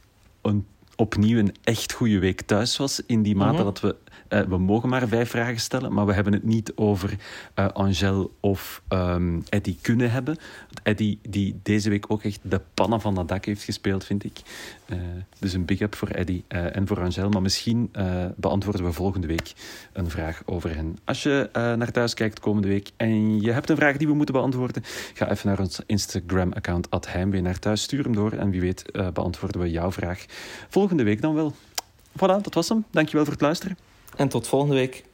een, 0.43 0.67
opnieuw 0.97 1.39
een 1.39 1.55
echt 1.63 1.93
goede 1.93 2.19
week 2.19 2.41
thuis 2.41 2.77
was. 2.77 3.03
In 3.07 3.23
die 3.23 3.37
mate 3.37 3.51
mm 3.51 3.57
-hmm. 3.57 3.65
dat 3.65 3.81
we 3.81 3.97
uh, 4.29 4.41
we 4.41 4.59
mogen 4.59 4.89
maar 4.89 5.09
vijf 5.09 5.31
vragen 5.31 5.61
stellen, 5.61 5.93
maar 5.93 6.07
we 6.07 6.13
hebben 6.13 6.33
het 6.33 6.45
niet 6.45 6.73
over 6.75 7.17
uh, 7.59 7.69
Angel 7.69 8.35
of 8.41 8.83
um, 8.89 9.43
Eddie 9.49 9.79
kunnen 9.81 10.11
hebben. 10.11 10.37
Eddie 10.83 11.19
die 11.29 11.61
deze 11.63 11.91
week 11.91 12.05
ook 12.09 12.23
echt 12.23 12.41
de 12.43 12.61
pannen 12.75 13.01
van 13.01 13.15
dat 13.15 13.29
dak 13.29 13.45
heeft 13.45 13.63
gespeeld, 13.63 14.05
vind 14.05 14.25
ik. 14.25 14.41
Uh, 14.87 14.99
dus 15.39 15.53
een 15.53 15.65
big 15.65 15.81
up 15.81 15.95
voor 15.95 16.09
Eddie 16.09 16.45
en 16.49 16.87
voor 16.87 17.01
Angel. 17.01 17.29
Maar 17.29 17.43
misschien 17.43 17.91
beantwoorden 18.37 18.85
we 18.85 18.93
volgende 18.93 19.27
week 19.27 19.53
een 19.93 20.11
vraag 20.11 20.43
over 20.45 20.75
hen. 20.75 20.99
Als 21.05 21.23
je 21.23 21.49
naar 21.53 21.91
thuis 21.91 22.15
kijkt 22.15 22.41
komende 22.41 22.69
week 22.69 22.91
en 22.97 23.41
je 23.41 23.53
hebt 23.53 23.71
een 23.71 23.77
vraag 23.77 23.97
die 23.97 24.07
we 24.07 24.15
moeten 24.15 24.35
beantwoorden, 24.35 24.83
ga 25.15 25.31
even 25.31 25.49
naar 25.49 25.59
ons 25.59 25.81
Instagram-account 25.87 26.89
Heimwee 27.09 27.43
naar 27.43 27.59
thuis. 27.59 27.83
Stuur 27.83 28.05
hem 28.05 28.15
door 28.15 28.33
en 28.33 28.51
wie 28.51 28.61
weet 28.61 28.85
beantwoorden 29.13 29.61
we 29.61 29.71
jouw 29.71 29.93
vraag 29.93 30.25
volgende 30.69 31.03
week 31.03 31.21
dan 31.21 31.35
wel. 31.35 31.55
Voilà, 32.13 32.43
dat 32.43 32.55
was 32.55 32.69
hem. 32.69 32.85
Dankjewel 32.91 33.25
voor 33.25 33.33
het 33.33 33.43
luisteren. 33.43 33.77
En 34.17 34.29
tot 34.29 34.49
volgende 34.49 34.75
week. 34.75 35.05